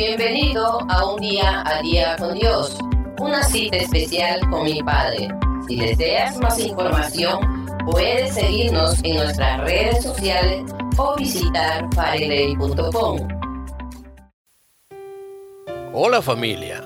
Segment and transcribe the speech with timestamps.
[0.00, 2.78] Bienvenido a un día a día con Dios,
[3.18, 5.28] una cita especial con mi Padre.
[5.68, 10.64] Si deseas más información, puedes seguirnos en nuestras redes sociales
[10.96, 13.28] o visitar faregrey.com.
[15.92, 16.82] Hola familia,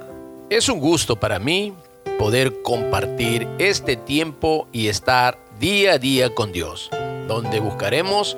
[0.50, 1.72] es un gusto para mí
[2.18, 6.90] poder compartir este tiempo y estar día a día con Dios,
[7.28, 8.36] donde buscaremos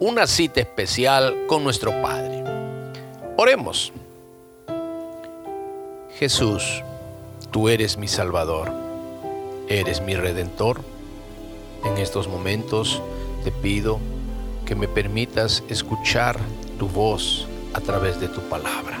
[0.00, 2.44] una cita especial con nuestro Padre.
[3.38, 3.90] Oremos.
[6.18, 6.82] Jesús,
[7.52, 8.72] tú eres mi Salvador,
[9.68, 10.80] eres mi Redentor.
[11.84, 13.00] En estos momentos
[13.44, 14.00] te pido
[14.66, 16.36] que me permitas escuchar
[16.76, 18.98] tu voz a través de tu palabra.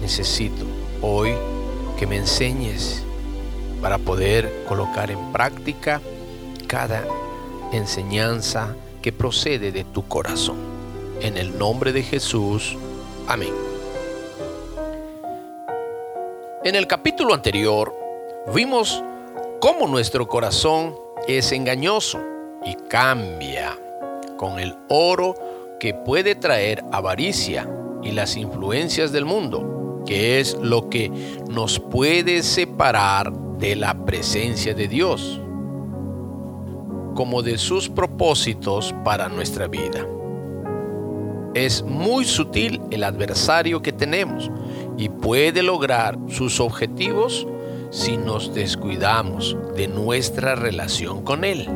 [0.00, 0.66] Necesito
[1.02, 1.34] hoy
[1.98, 3.02] que me enseñes
[3.82, 6.00] para poder colocar en práctica
[6.68, 7.04] cada
[7.72, 10.58] enseñanza que procede de tu corazón.
[11.22, 12.76] En el nombre de Jesús.
[13.26, 13.69] Amén.
[16.62, 17.96] En el capítulo anterior
[18.54, 19.02] vimos
[19.62, 20.94] cómo nuestro corazón
[21.26, 22.20] es engañoso
[22.66, 23.78] y cambia
[24.36, 25.34] con el oro
[25.80, 27.66] que puede traer avaricia
[28.02, 31.08] y las influencias del mundo, que es lo que
[31.48, 35.40] nos puede separar de la presencia de Dios,
[37.14, 40.06] como de sus propósitos para nuestra vida.
[41.54, 44.50] Es muy sutil el adversario que tenemos
[45.00, 47.46] y puede lograr sus objetivos
[47.88, 51.66] si nos descuidamos de nuestra relación con Él.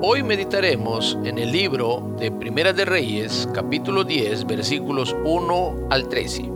[0.00, 6.50] Hoy meditaremos en el libro de Primera de Reyes, capítulo 10, versículos 1 al 13.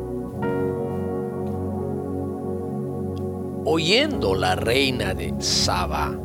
[3.66, 6.18] Oyendo la reina de Saba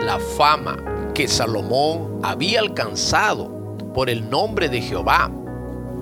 [0.00, 3.50] la fama que Salomón había alcanzado
[3.92, 5.32] por el nombre de Jehová,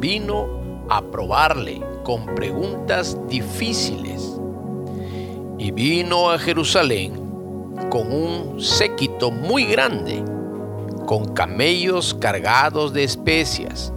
[0.03, 4.37] vino a probarle con preguntas difíciles.
[5.59, 7.15] Y vino a Jerusalén
[7.89, 10.25] con un séquito muy grande,
[11.07, 13.93] con camellos cargados de especias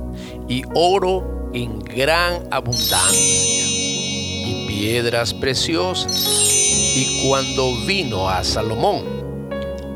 [0.47, 6.53] y oro en gran abundancia y piedras preciosas.
[6.95, 9.03] Y cuando vino a Salomón,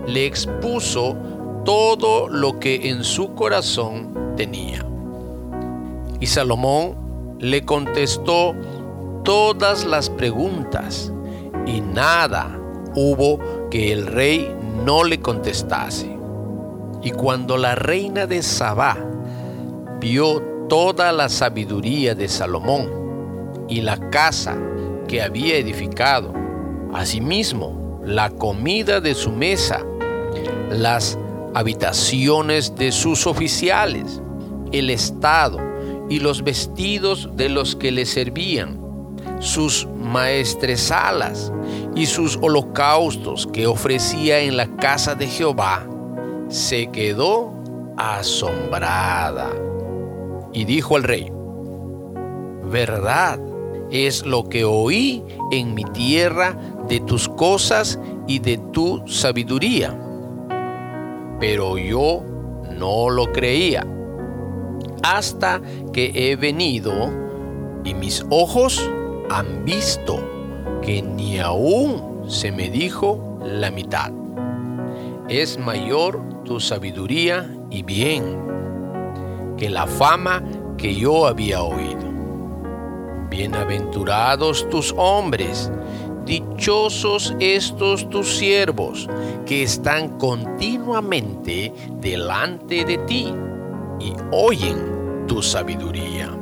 [0.08, 1.16] le expuso
[1.64, 4.89] todo lo que en su corazón tenía.
[6.20, 8.54] Y Salomón le contestó
[9.24, 11.12] todas las preguntas
[11.66, 12.60] y nada
[12.96, 14.54] hubo que el rey
[14.86, 16.18] no le contestase.
[17.02, 18.98] Y cuando la reina de Sabá
[20.00, 24.58] vio toda la sabiduría de Salomón y la casa
[25.08, 26.34] que había edificado,
[26.94, 29.86] asimismo la comida de su mesa
[30.72, 31.18] las
[31.54, 34.22] habitaciones de sus oficiales,
[34.72, 35.69] el estado
[36.10, 38.80] y los vestidos de los que le servían,
[39.40, 41.52] sus maestresalas
[41.96, 45.88] y sus holocaustos que ofrecía en la casa de Jehová,
[46.50, 47.54] se quedó
[47.98, 49.52] asombrada.
[50.52, 51.32] Y dijo al rey,
[52.64, 53.40] verdad
[53.92, 59.98] es lo que oí en mi tierra de tus cosas y de tu sabiduría
[61.40, 62.24] pero yo
[62.78, 63.86] no lo creía.
[65.02, 65.62] Hasta
[65.94, 67.12] que he venido
[67.84, 68.90] y mis ojos
[69.30, 70.20] han visto
[70.82, 74.12] que ni aún se me dijo la mitad.
[75.28, 78.38] Es mayor tu sabiduría y bien
[79.58, 80.44] que la fama
[80.78, 82.10] que yo había oído.
[83.30, 85.72] Bienaventurados tus hombres
[86.30, 89.10] Dichosos estos tus siervos
[89.48, 93.34] que están continuamente delante de ti
[94.00, 94.89] y oyen
[95.30, 96.36] tu sabiduría.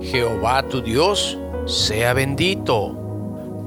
[0.00, 2.96] Jehová tu Dios sea bendito,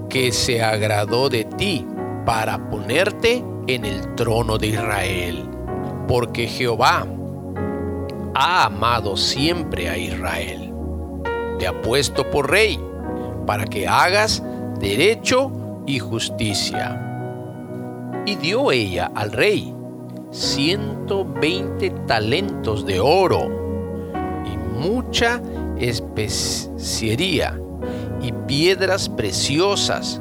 [0.10, 1.86] que se agradó de ti
[2.26, 5.44] para ponerte en el trono de Israel,
[6.08, 7.06] porque Jehová
[8.34, 10.74] ha amado siempre a Israel.
[11.60, 12.80] Te ha puesto por rey
[13.46, 14.42] para que hagas
[14.80, 15.52] derecho
[15.86, 17.00] y justicia.
[18.26, 19.76] Y dio ella al rey
[20.34, 23.48] ciento veinte talentos de oro
[24.46, 25.42] y mucha
[25.78, 27.60] especiería
[28.22, 30.20] y piedras preciosas.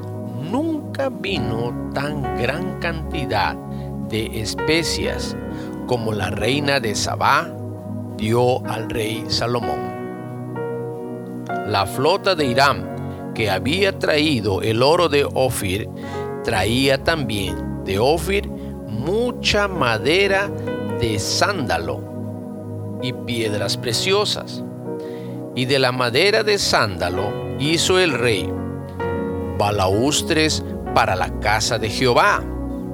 [0.50, 3.56] Nunca vino tan gran cantidad
[4.08, 5.36] de especias
[5.86, 7.50] como la reina de Sabá
[8.16, 9.90] dio al rey Salomón.
[11.66, 12.92] La flota de Irán
[13.34, 15.88] que había traído el oro de Ofir,
[16.44, 18.50] traía también de Ofir
[19.04, 20.48] mucha madera
[21.00, 24.62] de sándalo y piedras preciosas.
[25.54, 28.48] Y de la madera de sándalo hizo el rey
[29.58, 30.64] balaustres
[30.94, 32.42] para la casa de Jehová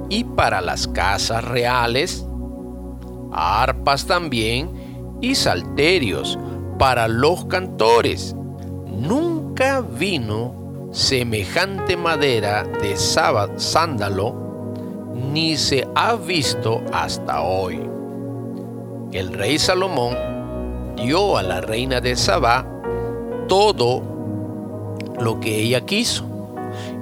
[0.09, 2.25] y para las casas reales,
[3.31, 6.39] arpas también y salterios
[6.79, 8.35] para los cantores.
[8.87, 14.48] Nunca vino semejante madera de sándalo,
[15.19, 17.79] ni se ha visto hasta hoy.
[19.11, 20.15] El rey Salomón
[20.95, 22.65] dio a la reina de Sabá
[23.47, 24.01] todo
[25.19, 26.25] lo que ella quiso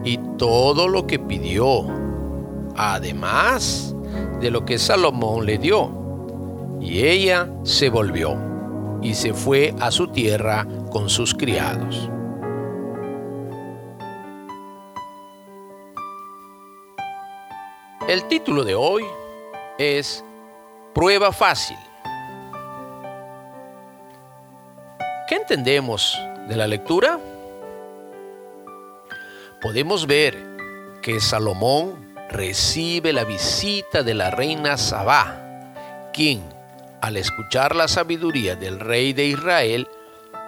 [0.04, 1.86] y todo lo que pidió,
[2.76, 3.96] además
[4.40, 5.92] de lo que Salomón le dio.
[6.80, 8.38] Y ella se volvió
[9.02, 12.10] y se fue a su tierra con sus criados.
[18.08, 19.04] El título de hoy
[19.78, 20.24] es
[20.96, 21.76] Prueba fácil.
[25.28, 26.18] ¿Qué entendemos
[26.48, 27.20] de la lectura?
[29.62, 30.38] Podemos ver
[31.02, 35.74] que Salomón recibe la visita de la reina Sabá,
[36.14, 36.42] quien,
[37.02, 39.86] al escuchar la sabiduría del rey de Israel,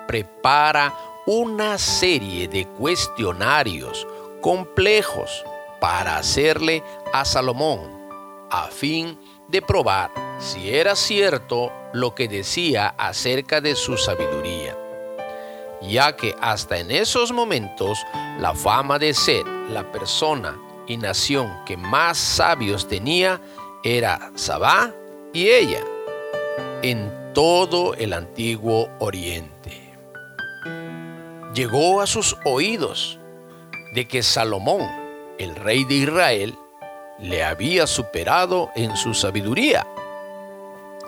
[0.07, 0.93] prepara
[1.25, 4.07] una serie de cuestionarios
[4.39, 5.43] complejos
[5.79, 6.83] para hacerle
[7.13, 7.79] a Salomón,
[8.49, 9.17] a fin
[9.47, 14.77] de probar si era cierto lo que decía acerca de su sabiduría,
[15.81, 17.99] ya que hasta en esos momentos
[18.39, 23.41] la fama de ser la persona y nación que más sabios tenía
[23.83, 24.93] era Sabá
[25.33, 25.83] y ella
[26.81, 29.93] en todo el antiguo oriente.
[31.53, 33.19] Llegó a sus oídos
[33.93, 34.87] de que Salomón,
[35.39, 36.55] el rey de Israel,
[37.17, 39.87] le había superado en su sabiduría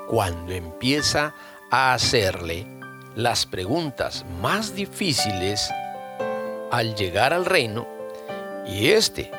[0.09, 1.33] cuando empieza
[1.69, 2.65] a hacerle
[3.15, 5.71] las preguntas más difíciles
[6.71, 7.87] al llegar al reino
[8.65, 9.31] y éste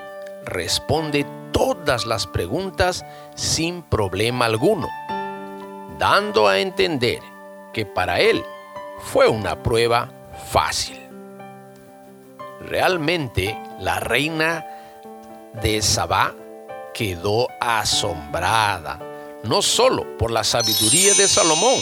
[0.45, 3.05] responde todas las preguntas
[3.35, 4.89] sin problema alguno,
[5.99, 7.21] dando a entender
[7.73, 8.43] que para él
[8.99, 10.11] fue una prueba
[10.51, 11.01] fácil.
[12.61, 14.65] Realmente la reina
[15.61, 16.35] de Sabá
[16.95, 18.99] quedó asombrada
[19.45, 21.81] no solo por la sabiduría de Salomón,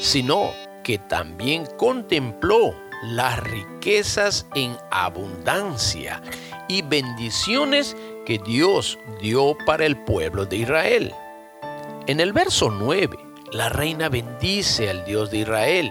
[0.00, 0.52] sino
[0.82, 6.22] que también contempló las riquezas en abundancia
[6.68, 7.96] y bendiciones
[8.26, 11.14] que Dios dio para el pueblo de Israel.
[12.06, 13.16] En el verso 9,
[13.52, 15.90] la reina bendice al Dios de Israel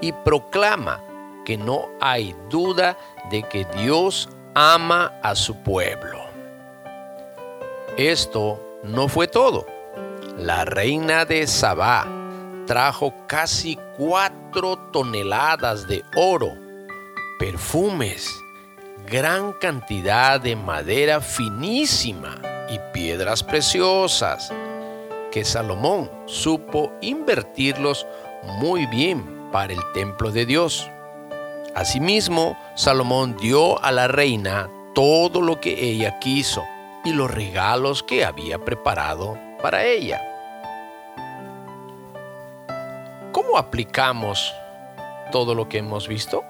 [0.00, 1.02] y proclama
[1.44, 2.98] que no hay duda
[3.30, 6.17] de que Dios ama a su pueblo.
[7.98, 9.66] Esto no fue todo
[10.38, 12.06] la reina de Sabá
[12.64, 16.54] trajo casi cuatro toneladas de oro,
[17.40, 18.30] perfumes,
[19.04, 22.40] gran cantidad de madera finísima
[22.70, 24.52] y piedras preciosas,
[25.32, 28.06] que Salomón supo invertirlos
[28.60, 30.88] muy bien para el templo de Dios.
[31.74, 36.62] Asimismo, Salomón dio a la reina todo lo que ella quiso
[37.08, 40.20] y los regalos que había preparado para ella.
[43.32, 44.52] ¿Cómo aplicamos
[45.32, 46.44] todo lo que hemos visto?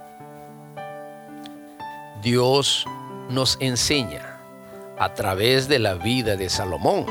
[2.23, 2.87] Dios
[3.29, 4.41] nos enseña
[4.99, 7.07] a través de la vida de Salomón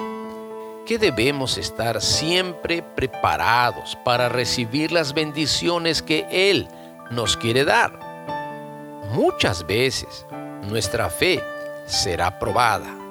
[0.85, 6.67] que debemos estar siempre preparados para recibir las bendiciones que Él
[7.11, 7.97] nos quiere dar.
[9.13, 10.25] Muchas veces
[10.63, 11.41] nuestra fe
[11.85, 13.06] será probada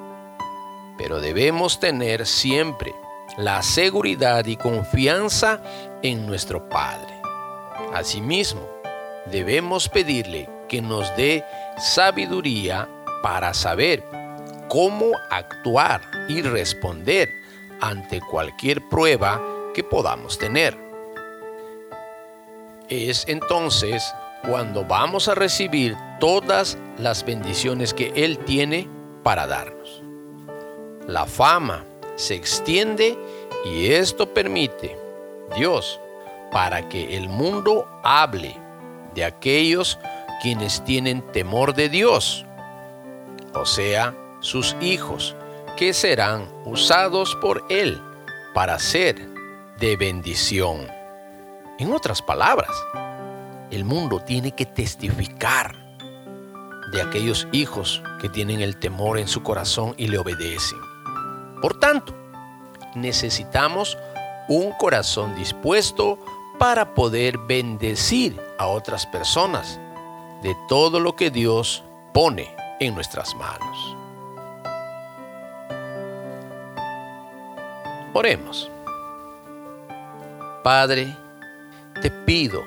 [0.97, 2.93] pero debemos tener siempre
[3.37, 5.61] la seguridad y confianza
[6.01, 7.13] en nuestro Padre.
[7.93, 8.67] Asimismo,
[9.31, 11.43] debemos pedirle que nos dé
[11.77, 12.89] sabiduría
[13.21, 14.03] para saber
[14.69, 17.29] cómo actuar y responder
[17.79, 19.41] ante cualquier prueba
[19.73, 20.75] que podamos tener.
[22.89, 24.03] Es entonces
[24.47, 28.89] cuando vamos a recibir todas las bendiciones que Él tiene
[29.23, 30.06] para darnos
[31.07, 31.85] la fama
[32.15, 33.17] se extiende
[33.65, 34.97] y esto permite
[35.55, 35.99] Dios
[36.51, 38.55] para que el mundo hable
[39.15, 39.97] de aquellos
[40.41, 42.45] quienes tienen temor de Dios,
[43.53, 45.35] o sea, sus hijos,
[45.77, 48.01] que serán usados por Él
[48.53, 49.15] para ser
[49.79, 50.87] de bendición.
[51.79, 52.71] En otras palabras,
[53.71, 55.75] el mundo tiene que testificar
[56.91, 60.79] de aquellos hijos que tienen el temor en su corazón y le obedecen.
[61.61, 62.13] Por tanto,
[62.95, 63.97] necesitamos
[64.47, 66.19] un corazón dispuesto
[66.57, 69.79] para poder bendecir a otras personas
[70.41, 71.83] de todo lo que Dios
[72.13, 73.95] pone en nuestras manos.
[78.13, 78.71] Oremos.
[80.63, 81.15] Padre,
[82.01, 82.63] te pido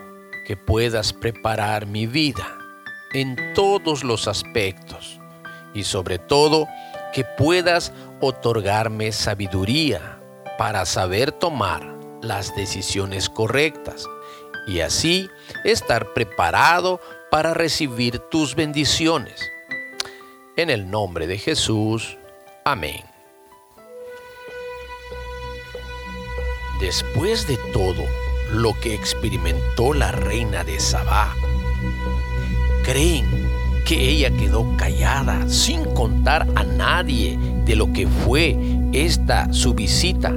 [0.47, 2.47] que puedas preparar mi vida
[3.13, 5.19] en todos los aspectos
[5.75, 6.69] y sobre todo
[7.13, 10.21] que puedas otorgarme sabiduría
[10.59, 14.07] para saber tomar las decisiones correctas
[14.67, 15.31] y así
[15.65, 17.01] estar preparado
[17.31, 19.41] para recibir tus bendiciones.
[20.57, 22.19] En el nombre de Jesús.
[22.65, 23.03] Amén.
[26.81, 28.05] Después de todo
[28.53, 31.35] lo que experimentó la reina de Sabá,
[32.85, 33.27] creen
[33.87, 38.57] que ella quedó callada sin contar a nadie de lo que fue
[38.93, 40.35] esta su visita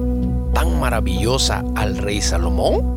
[0.54, 2.94] tan maravillosa al rey Salomón?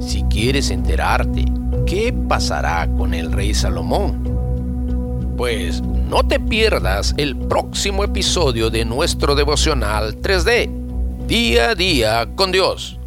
[0.00, 1.44] Si quieres enterarte
[1.86, 9.34] qué pasará con el rey Salomón, pues no te pierdas el próximo episodio de nuestro
[9.34, 12.98] devocional 3D, día a día con Dios.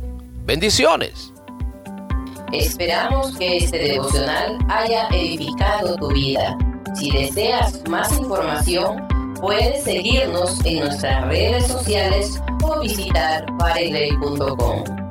[0.46, 1.34] Bendiciones.
[2.52, 6.58] Esperamos que este devocional haya edificado tu vida.
[6.96, 9.07] Si deseas más información,
[9.40, 15.07] puedes seguirnos en nuestras redes sociales o visitar pareley.com.